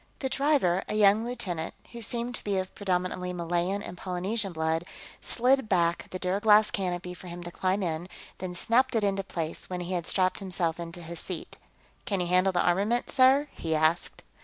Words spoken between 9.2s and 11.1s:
place when he had strapped himself into